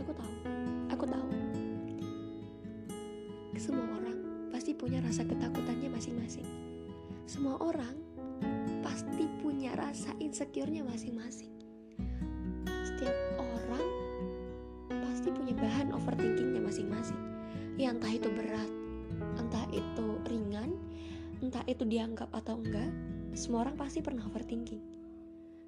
Aku 0.05 0.13
tahu, 0.13 0.35
aku 0.93 1.05
tahu. 1.09 1.29
Semua 3.57 3.89
orang 3.89 4.21
pasti 4.53 4.77
punya 4.77 5.01
rasa 5.01 5.25
ketakutannya 5.25 5.89
masing-masing. 5.89 6.45
Semua 7.25 7.57
orang 7.57 8.06
rasa 9.97 10.13
insecure-nya 10.21 10.85
masing-masing. 10.85 11.49
Setiap 12.85 13.17
orang 13.41 13.89
pasti 14.93 15.33
punya 15.33 15.57
bahan 15.57 15.89
overthinkingnya 15.89 16.61
masing-masing. 16.61 17.17
Ya 17.81 17.97
entah 17.97 18.13
itu 18.13 18.29
berat 18.29 18.69
entah 19.41 19.65
itu 19.73 20.21
ringan 20.29 20.77
entah 21.41 21.65
itu 21.65 21.89
dianggap 21.89 22.29
atau 22.29 22.61
enggak 22.61 22.93
semua 23.33 23.65
orang 23.65 23.81
pasti 23.81 24.05
pernah 24.05 24.21
overthinking. 24.29 24.85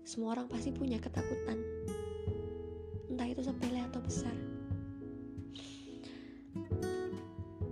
Semua 0.05 0.37
orang 0.37 0.45
pasti 0.53 0.77
punya 0.77 1.01
ketakutan. 1.01 1.65
Entah 3.09 3.33
itu 3.33 3.41
sepele 3.41 3.81
atau 3.81 4.05
besar. 4.05 4.37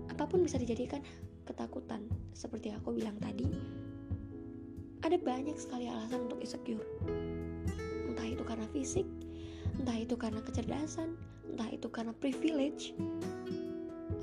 Apa 0.08 0.24
pun 0.24 0.40
bisa 0.40 0.56
dijadikan 0.56 1.04
ketakutan. 1.44 2.08
Seperti 2.32 2.72
aku 2.72 2.96
bilang 2.96 3.20
tadi 3.20 3.44
ada 5.06 5.18
banyak 5.22 5.54
sekali 5.54 5.86
alasan 5.86 6.26
untuk 6.26 6.42
insecure 6.42 6.82
entah 8.10 8.26
itu 8.26 8.42
karena 8.42 8.66
fisik 8.74 9.06
entah 9.78 9.94
itu 9.94 10.14
karena 10.18 10.42
kecerdasan 10.42 11.14
entah 11.46 11.70
itu 11.70 11.86
karena 11.86 12.12
privilege 12.18 12.92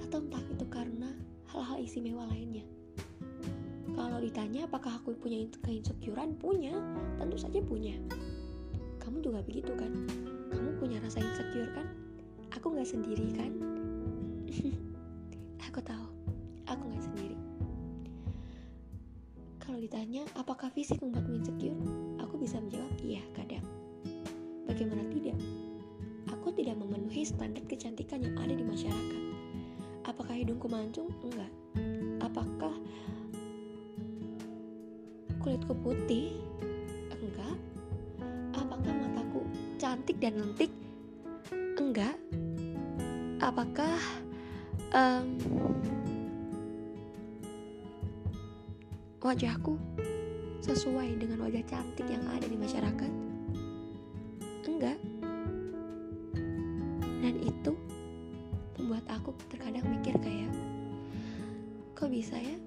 atau 0.04 0.19
entah 0.19 0.43
itu 0.52 0.65
karena 0.69 1.10
hal-hal 1.54 1.78
istimewa 1.82 2.26
lainnya. 2.30 2.65
Kalau 3.93 4.17
ditanya 4.17 4.65
apakah 4.65 4.98
aku 4.98 5.13
punya 5.17 5.46
keinsecurean? 5.62 6.34
Punya, 6.41 6.74
tentu 7.22 7.38
saja 7.38 7.62
punya. 7.62 7.93
Kamu 8.98 9.22
juga 9.22 9.46
begitu 9.46 9.69
kan? 9.78 9.89
Kamu 10.50 10.82
punya 10.82 10.98
rasa 11.02 11.22
insecure 11.22 11.69
kan? 11.78 11.88
Aku 12.58 12.74
gak 12.74 12.89
sendiri 12.89 13.30
kan? 13.38 13.54
aku 15.69 15.80
tahu, 15.86 16.06
aku 16.65 16.84
gak 16.89 17.06
sendiri. 17.06 17.38
Kalau 19.63 19.80
ditanya 19.80 20.28
apakah 20.36 20.67
fisik 20.76 20.99
membuatmu 20.99 21.39
insecure? 21.39 21.80
Aku 22.19 22.36
bisa 22.36 22.60
menjawab 22.60 22.91
iya 22.99 23.23
kadang. 23.32 23.63
Bagaimana 24.67 25.08
tidak? 25.08 25.39
aku 26.43 26.60
tidak 26.60 26.76
memenuhi 26.76 27.23
standar 27.23 27.63
kecantikan 27.71 28.19
yang 28.19 28.36
ada 28.36 28.52
di 28.52 28.67
masyarakat. 28.67 29.23
Apakah 30.04 30.36
hidungku 30.36 30.67
mancung? 30.67 31.08
Enggak. 31.23 31.47
Apakah 32.19 32.76
kulitku 35.39 35.71
putih? 35.80 36.36
Enggak. 37.15 37.56
Apakah 38.60 38.91
mataku 38.91 39.47
cantik 39.80 40.19
dan 40.19 40.36
lentik? 40.36 40.76
Enggak. 41.80 42.19
Apakah 43.39 43.95
um, 44.91 45.39
wajahku 49.24 49.80
sesuai 50.60 51.16
dengan 51.16 51.48
wajah 51.48 51.64
cantik 51.64 52.04
yang 52.12 52.28
ada 52.28 52.44
di 52.44 52.60
masyarakat? 52.60 53.12
Enggak. 54.68 55.00
Dan 57.24 57.40
itu 57.40 57.72
membuat 58.76 59.08
aku 59.08 59.32
terkadang 59.48 59.88
mikir 59.88 60.20
kayak 60.20 60.52
kok 61.96 62.12
bisa 62.12 62.36
ya 62.36 62.60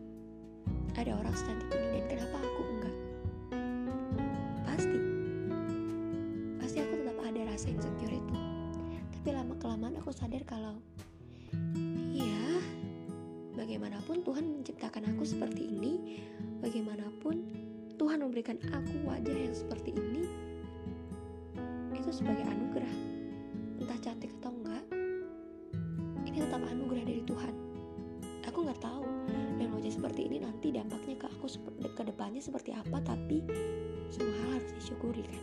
ada 0.97 1.13
orang 1.21 1.37
secantik 1.37 1.77
ini 1.77 2.01
dan 2.01 2.05
kenapa 2.09 2.37
aku 2.41 2.63
enggak? 2.73 2.97
Pasti. 4.65 4.99
Pasti 6.57 6.79
aku 6.81 6.95
tetap 7.05 7.19
ada 7.21 7.41
rasa 7.53 7.67
insecure 7.69 8.17
itu. 8.17 8.37
Tapi 9.13 9.29
lama 9.29 9.53
kelamaan 9.61 10.01
aku 10.01 10.09
sadar 10.09 10.41
kalau 10.49 10.81
bagaimanapun 13.67 14.23
Tuhan 14.23 14.45
menciptakan 14.47 15.11
aku 15.11 15.27
seperti 15.27 15.67
ini 15.75 16.23
bagaimanapun 16.63 17.43
Tuhan 17.99 18.23
memberikan 18.23 18.63
aku 18.71 18.95
wajah 19.03 19.35
yang 19.35 19.51
seperti 19.51 19.91
ini 19.91 20.23
itu 22.07 22.23
sebagai 22.23 22.47
anugerah. 22.47 22.95
Entah 23.83 23.99
cantik 23.99 24.31
atau 24.39 24.55
enggak 24.55 24.85
ini 26.31 26.39
tetap 26.39 26.63
anugerah 26.63 27.03
dari 27.11 27.27
Tuhan. 27.27 27.55
Aku 28.47 28.63
nggak 28.63 28.79
tahu 28.79 29.03
dan 29.59 29.67
wajah 29.75 29.91
seperti 29.91 30.31
ini 30.31 30.47
nanti 30.47 30.71
dampaknya 30.71 31.19
ke 31.19 31.27
aku 31.27 31.51
ke 31.83 32.03
depannya 32.07 32.39
seperti 32.39 32.71
apa 32.71 33.03
tapi 33.03 33.43
semua 34.15 34.31
hal 34.47 34.63
harus 34.63 34.71
disyukuri 34.79 35.27
kan? 35.27 35.43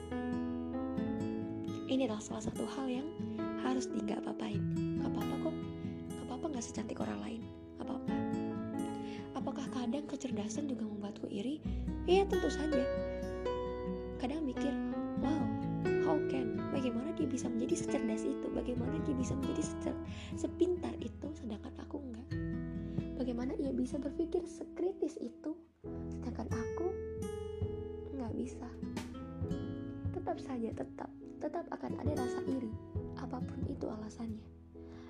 Ini 1.92 2.08
adalah 2.08 2.24
salah 2.24 2.48
satu 2.48 2.64
hal 2.80 2.88
yang 2.88 3.08
harus 3.68 3.92
di 3.92 4.00
nggak 4.00 4.24
apa-apain 4.24 4.64
apa-apa 5.04 5.52
kok. 5.52 5.56
Apa-apa 6.24 6.46
nggak 6.56 6.64
secantik 6.64 7.04
orang 7.04 7.20
lain. 7.20 7.44
Apa-apa 7.84 8.13
kecerdasan 10.14 10.70
juga 10.70 10.86
membuatku 10.86 11.26
iri 11.34 11.58
iya 12.06 12.24
tentu 12.30 12.54
saja 12.54 12.86
kadang 14.22 14.46
mikir 14.46 14.72
wow 15.26 15.44
how 16.06 16.18
can 16.30 16.62
bagaimana 16.70 17.10
dia 17.18 17.26
bisa 17.26 17.50
menjadi 17.50 17.76
secerdas 17.82 18.22
itu 18.22 18.48
bagaimana 18.54 19.02
dia 19.04 19.18
bisa 19.18 19.34
menjadi 19.34 19.64
secer, 19.66 19.96
sepintar 20.38 20.94
itu 21.02 21.24
bisa 23.84 24.00
berpikir 24.10 24.42
sekritis 24.48 25.20
itu, 25.20 25.52
sedangkan 26.18 26.48
aku 26.50 26.88
nggak 28.16 28.34
bisa. 28.34 28.66
Tetap 30.16 30.40
saja, 30.40 30.74
tetap, 30.74 31.12
tetap 31.44 31.68
akan 31.68 32.00
ada 32.00 32.26
rasa 32.26 32.40
iri, 32.48 32.72
apa 33.20 33.38
pun 33.38 33.60
itu 33.68 33.86
alasannya. 33.92 34.42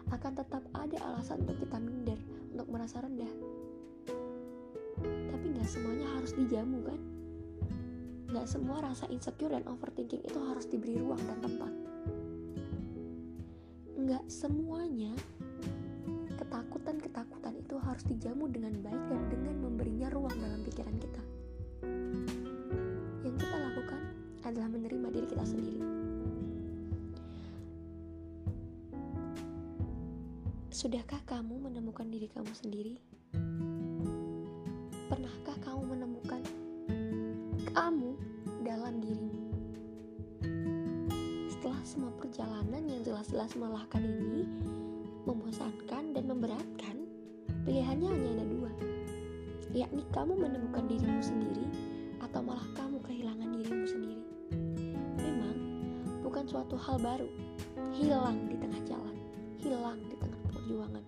Akan 0.10 0.34
tetap 0.34 0.66
ada 0.74 0.98
alasan 1.14 1.48
untuk 1.48 1.62
kita 1.62 1.78
minder, 1.78 2.18
untuk 2.50 2.68
merasa 2.76 3.00
rendah. 3.06 3.30
Tapi 5.04 5.46
nggak 5.54 5.70
semuanya 5.70 6.08
harus 6.16 6.32
dijamu 6.34 6.80
kan? 6.84 7.00
Nggak 8.34 8.48
semua 8.50 8.82
rasa 8.82 9.06
insecure 9.14 9.54
dan 9.54 9.68
overthinking 9.70 10.26
itu 10.26 10.40
harus 10.42 10.66
diberi 10.66 10.98
ruang 10.98 11.22
dan 11.22 11.38
tempat. 11.44 11.74
Nggak 13.94 14.26
semuanya 14.26 15.14
ketakutan-ketakutan 16.34 17.54
itu 17.56 17.76
harus 17.80 18.04
dijamu 18.10 18.50
dengan 18.50 18.74
baik 18.82 19.04
dan 19.08 19.22
dengan 19.30 19.56
memberinya 19.64 20.08
ruang 20.12 20.36
dalam 20.38 20.66
pikiran 20.66 20.98
kita. 20.98 21.24
Yang 23.24 23.36
kita 23.40 23.56
lakukan 23.58 24.02
adalah 24.44 24.70
menerima 24.70 25.08
diri 25.14 25.28
kita 25.30 25.46
sendiri. 25.48 25.82
Sudahkah 30.74 31.22
kamu 31.30 31.70
menemukan 31.70 32.10
diri 32.10 32.28
kamu 32.34 32.52
sendiri? 32.52 32.98
Kamu 37.84 38.16
dalam 38.64 39.04
dirimu? 39.04 39.44
Setelah 41.52 41.84
semua 41.84 42.16
perjalanan 42.16 42.80
yang 42.88 43.04
jelas-jelas 43.04 43.60
melelahkan 43.60 44.00
ini, 44.00 44.48
membosankan 45.28 46.16
dan 46.16 46.24
memberatkan, 46.24 47.04
pilihannya 47.68 48.08
hanya 48.08 48.30
ada 48.40 48.46
dua, 48.48 48.72
yakni 49.76 50.00
kamu 50.16 50.32
menemukan 50.32 50.88
dirimu 50.88 51.20
sendiri 51.20 51.68
atau 52.24 52.40
malah 52.40 52.64
kamu 52.72 53.04
kehilangan 53.04 53.52
dirimu 53.52 53.84
sendiri. 53.84 54.24
Memang 55.20 55.58
bukan 56.24 56.48
suatu 56.48 56.80
hal 56.80 57.04
baru, 57.04 57.28
hilang 58.00 58.48
di 58.48 58.64
tengah 58.64 58.80
jalan, 58.88 59.16
hilang 59.60 60.00
di 60.08 60.16
tengah 60.24 60.40
perjuangan, 60.56 61.04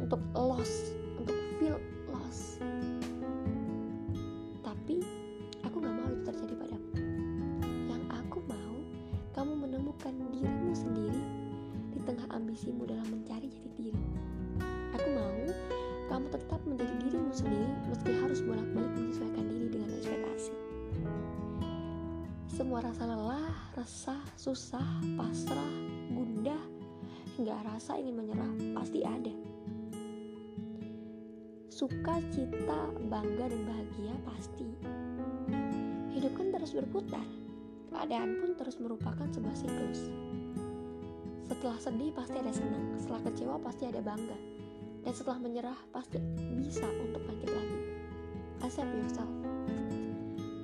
untuk 0.00 0.24
loss, 0.32 0.96
dalam 13.04 13.20
mencari 13.20 13.52
jati 13.52 13.68
diri. 13.76 14.04
Aku 14.96 15.08
mau 15.12 15.36
kamu 16.08 16.26
tetap 16.32 16.60
menjadi 16.64 16.94
dirimu 17.04 17.32
sendiri 17.36 17.68
meski 17.92 18.16
harus 18.16 18.40
bolak-balik 18.40 18.92
menyesuaikan 18.96 19.44
diri 19.44 19.66
dengan 19.76 19.88
ekspektasi. 19.92 20.52
Semua 22.48 22.80
rasa 22.80 23.04
lelah, 23.04 23.52
resah, 23.76 24.24
susah, 24.40 24.88
pasrah, 25.20 25.74
gundah, 26.16 26.62
hingga 27.36 27.60
rasa 27.68 28.00
ingin 28.00 28.24
menyerah 28.24 28.52
pasti 28.72 29.04
ada. 29.04 29.34
Suka, 31.68 32.24
cita, 32.32 32.88
bangga, 33.12 33.52
dan 33.52 33.62
bahagia 33.68 34.16
pasti. 34.24 34.64
Hidup 36.08 36.32
kan 36.40 36.56
terus 36.56 36.72
berputar, 36.72 37.26
keadaan 37.92 38.40
pun 38.40 38.56
terus 38.56 38.80
merupakan 38.80 39.28
sebuah 39.28 39.56
siklus. 39.60 40.08
Setelah 41.44 41.76
sedih 41.76 42.10
pasti 42.16 42.36
ada 42.40 42.52
senang, 42.56 42.96
setelah 42.96 43.20
kecewa 43.28 43.56
pasti 43.60 43.84
ada 43.84 44.00
bangga, 44.00 44.38
dan 45.04 45.12
setelah 45.12 45.38
menyerah 45.44 45.76
pasti 45.92 46.16
bisa 46.56 46.88
untuk 46.88 47.20
bangkit 47.28 47.52
lagi. 47.52 47.80
Accept 48.64 48.88
yourself. 48.96 49.28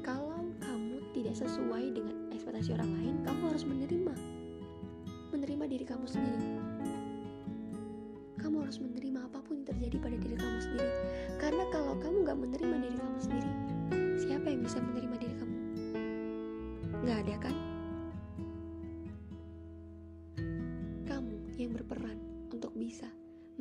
Kalau 0.01 0.41
kamu 0.65 1.05
tidak 1.13 1.37
sesuai 1.37 1.85
dengan 1.93 2.33
ekspektasi 2.33 2.73
orang 2.73 2.91
lain, 2.97 3.15
kamu 3.29 3.43
harus 3.53 3.65
menerima. 3.69 4.15
Menerima 5.37 5.65
diri 5.69 5.85
kamu 5.85 6.07
sendiri. 6.09 6.49
Kamu 8.41 8.65
harus 8.65 8.81
menerima 8.81 9.29
apa 9.29 9.45
pun 9.45 9.61
yang 9.61 9.69
terjadi 9.69 9.97
pada 10.01 10.17
diri 10.17 10.37
kamu 10.41 10.59
sendiri. 10.65 10.93
Karena 11.37 11.65
kalau 11.69 11.95
kamu 12.01 12.17
gak 12.25 12.39
menerima 12.41 12.77
diri 12.81 12.97
kamu 12.97 13.19
sendiri, 13.21 13.53
siapa 14.17 14.47
yang 14.49 14.65
bisa 14.65 14.81
menerima 14.81 15.17
diri 15.21 15.35
kamu? 15.37 15.57
Gak 17.05 17.19
ada 17.29 17.37
kan? 17.45 17.70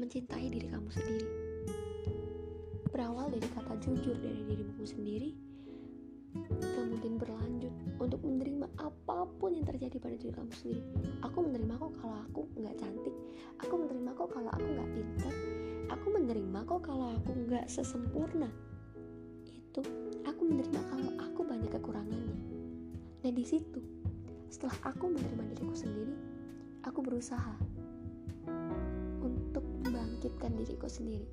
Mencintai 0.10 0.50
diri 0.50 0.66
kamu 0.74 0.90
sendiri. 0.90 1.30
Berawal 2.90 3.30
dari 3.30 3.46
kata 3.46 3.78
jujur 3.78 4.18
dari 4.18 4.42
dirimu 4.42 4.82
sendiri, 4.82 5.38
kemudian 6.58 7.22
berlanjut 7.22 7.70
untuk 8.02 8.18
menerima 8.26 8.74
apa 8.82 9.30
pun 9.38 9.54
yang 9.54 9.70
terjadi 9.70 10.02
pada 10.02 10.18
diri 10.18 10.34
kamu 10.34 10.50
sendiri. 10.50 10.82
Aku 11.22 11.46
menerima 11.46 11.78
kok 11.78 11.94
kalau 12.02 12.18
aku 12.26 12.42
nggak 12.58 12.76
cantik, 12.82 13.16
aku 13.62 13.74
menerima 13.78 14.10
kok 14.18 14.30
kalau 14.34 14.50
aku 14.50 14.66
nggak 14.66 14.90
pintar, 14.98 15.34
aku 15.94 16.06
menerima 16.10 16.60
kok 16.66 16.82
kalau 16.90 17.08
aku 17.14 17.32
nggak 17.46 17.66
sesempurna. 17.70 18.50
Itu 19.46 19.86
aku 20.26 20.42
menerima 20.42 20.82
kalau 20.90 21.12
aku 21.22 21.40
banyak 21.46 21.70
kekurangannya. 21.70 22.38
Nah 23.22 23.30
di 23.30 23.46
situ, 23.46 23.78
setelah 24.50 24.74
aku 24.90 25.06
menerima 25.06 25.54
diriku 25.54 25.78
sendiri, 25.78 26.18
aku 26.82 27.06
berusaha 27.06 27.54
untuk 30.20 30.36
membangkitkan 30.36 30.52
diriku 30.60 30.88
sendiri. 30.92 31.28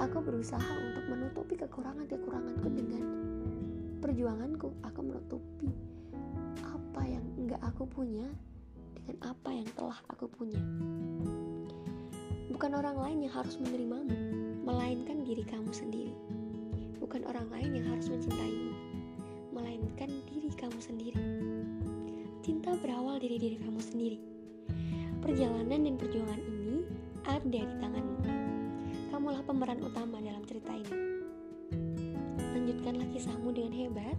Aku 0.00 0.24
berusaha 0.24 0.72
untuk 0.88 1.04
menutupi 1.04 1.52
kekurangan-kekuranganku 1.60 2.68
dengan 2.72 3.04
perjuanganku. 4.00 4.72
Aku 4.88 5.04
menutupi 5.04 5.68
apa 6.64 7.04
yang 7.04 7.20
enggak 7.36 7.60
aku 7.60 7.84
punya 7.84 8.24
dengan 8.96 9.20
apa 9.28 9.52
yang 9.52 9.68
telah 9.76 10.00
aku 10.08 10.24
punya. 10.32 10.56
Bukan 12.48 12.72
orang 12.72 12.96
lain 12.96 13.28
yang 13.28 13.36
harus 13.36 13.60
menerimamu, 13.60 14.16
melainkan 14.64 15.20
diri 15.20 15.44
kamu 15.44 15.68
sendiri. 15.68 16.16
Bukan 17.04 17.28
orang 17.28 17.52
lain 17.52 17.84
yang 17.84 17.86
harus 17.92 18.08
mencintaimu, 18.08 18.72
melainkan 19.52 20.08
diri 20.32 20.48
kamu 20.56 20.80
sendiri. 20.80 21.20
Cinta 22.40 22.72
berawal 22.80 23.20
dari 23.20 23.36
diri 23.36 23.60
kamu 23.60 23.76
sendiri. 23.76 24.18
Perjalanan 25.20 25.84
dan 25.84 25.96
perjuangan 26.00 26.40
ini 26.40 26.53
ada 27.24 27.40
di 27.40 27.76
tanganmu. 27.80 28.20
Kamulah 29.08 29.40
pemeran 29.48 29.80
utama 29.80 30.20
dalam 30.20 30.44
cerita 30.44 30.76
ini. 30.76 30.92
Lanjutkanlah 32.52 33.08
kisahmu 33.16 33.48
dengan 33.52 33.72
hebat, 33.72 34.18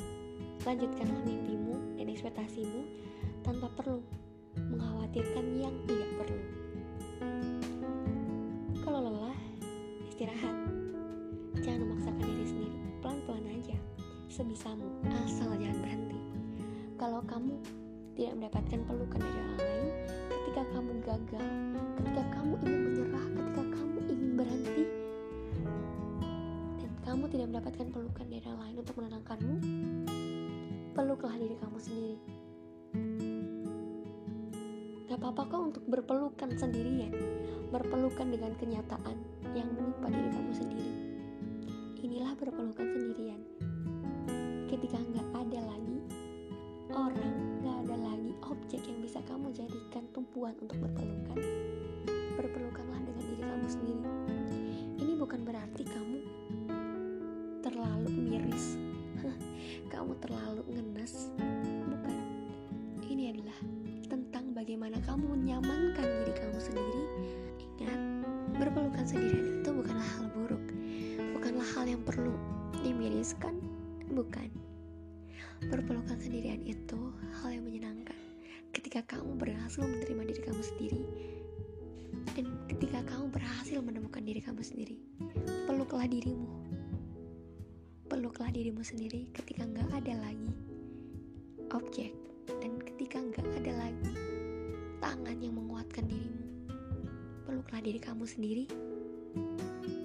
lanjutkanlah 0.66 1.22
mimpimu 1.22 2.02
dan 2.02 2.10
ekspektasimu 2.10 2.82
tanpa 3.46 3.70
perlu 3.78 4.02
mengkhawatirkan 4.58 5.46
yang 5.54 5.76
tidak 5.86 6.10
perlu. 6.18 6.42
Kalau 8.82 9.00
lelah, 9.06 9.38
istirahat. 10.10 10.58
Jangan 11.62 11.88
memaksakan 11.88 12.26
diri 12.26 12.46
sendiri, 12.46 12.78
pelan-pelan 13.02 13.46
aja, 13.54 13.78
sebisamu, 14.30 14.86
asal 15.26 15.54
jangan 15.58 15.80
berhenti. 15.82 16.20
Kalau 16.98 17.22
kamu 17.26 17.54
tidak 18.18 18.34
mendapatkan 18.38 18.80
pelukan 18.86 19.20
dari 19.22 19.40
orang 19.40 19.58
lain, 19.60 19.75
kamu 20.74 20.92
gagal, 21.06 21.48
ketika 22.00 22.24
kamu 22.34 22.54
ingin 22.66 22.82
menyerah, 22.90 23.26
ketika 23.36 23.64
kamu 23.76 23.98
ingin 24.10 24.32
berhenti, 24.34 24.84
dan 26.82 26.92
kamu 27.06 27.24
tidak 27.30 27.46
mendapatkan 27.52 27.88
pelukan 27.94 28.26
dari 28.26 28.46
orang 28.50 28.62
lain 28.66 28.78
untuk 28.82 28.96
menenangkanmu, 28.98 29.56
peluklah 30.96 31.36
diri 31.38 31.56
kamu 31.60 31.78
sendiri. 31.78 32.18
Gak 35.06 35.18
apa-apa 35.22 35.42
kok 35.48 35.62
untuk 35.76 35.84
berpelukan 35.86 36.50
sendirian, 36.58 37.14
berpelukan 37.70 38.28
dengan 38.28 38.52
kenyataan 38.58 39.18
yang 39.54 39.70
menimpa 39.72 40.08
diri 40.10 40.30
kamu 40.34 40.52
sendiri. 40.56 40.92
Inilah 42.02 42.34
berpelukan 42.40 42.88
sendirian. 42.90 43.42
Bisa 49.06 49.22
kamu 49.30 49.54
jadikan 49.54 50.02
tumpuan 50.18 50.58
untuk 50.66 50.82
berpelukan, 50.82 51.38
berpelukanlah 52.42 53.06
dengan 53.06 53.22
diri 53.22 53.44
kamu 53.46 53.68
sendiri. 53.70 54.02
Ini 54.98 55.14
bukan 55.22 55.46
berarti 55.46 55.86
kamu 55.86 56.18
terlalu 57.62 58.10
miris, 58.10 58.82
kamu 59.94 60.18
terlalu 60.18 60.66
ngenes, 60.74 61.30
bukan. 61.86 62.18
Ini 63.06 63.38
adalah 63.38 63.58
tentang 64.10 64.58
bagaimana 64.58 64.98
kamu 65.06 65.38
menyamankan 65.38 66.08
diri 66.26 66.34
kamu 66.42 66.58
sendiri. 66.58 67.04
Ingat, 67.86 68.02
berpelukan 68.58 69.06
sendirian 69.06 69.62
itu 69.62 69.70
bukanlah 69.70 70.10
hal 70.18 70.26
buruk, 70.34 70.66
bukanlah 71.38 71.68
hal 71.78 71.86
yang 71.86 72.02
perlu 72.02 72.34
dimiriskan, 72.82 73.54
bukan. 74.10 74.50
Berpelukan 75.70 76.18
sendirian 76.18 76.66
itu 76.66 77.14
hal 77.38 77.54
yang 77.54 77.70
menyenangkan 77.70 78.25
ketika 78.86 79.18
kamu 79.18 79.34
berhasil 79.42 79.82
menerima 79.82 80.30
diri 80.30 80.42
kamu 80.46 80.62
sendiri 80.62 81.02
dan 82.38 82.54
ketika 82.70 83.02
kamu 83.10 83.34
berhasil 83.34 83.82
menemukan 83.82 84.22
diri 84.22 84.38
kamu 84.46 84.62
sendiri. 84.62 85.02
Peluklah 85.66 86.06
dirimu. 86.06 86.46
Peluklah 88.06 88.54
dirimu 88.54 88.86
sendiri 88.86 89.34
ketika 89.34 89.66
nggak 89.66 89.90
ada 89.90 90.22
lagi 90.22 90.54
objek 91.74 92.14
dan 92.62 92.78
ketika 92.86 93.26
nggak 93.26 93.48
ada 93.58 93.74
lagi 93.74 94.14
tangan 95.02 95.38
yang 95.42 95.58
menguatkan 95.58 96.06
dirimu. 96.06 96.46
Peluklah 97.50 97.82
diri 97.82 97.98
kamu 97.98 98.30
sendiri 98.30 98.70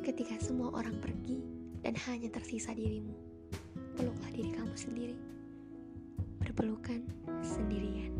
ketika 0.08 0.40
semua 0.40 0.72
orang 0.72 0.96
pergi 1.04 1.44
dan 1.84 1.92
hanya 2.08 2.32
tersisa 2.32 2.72
dirimu. 2.72 3.12
Peluklah 3.92 4.32
diri 4.32 4.56
kamu 4.56 4.72
sendiri. 4.72 5.16
Berpelukan 6.40 7.04
sendirian. 7.44 8.19